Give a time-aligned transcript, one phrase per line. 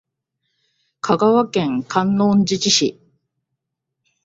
[1.01, 2.99] 香川県観音寺市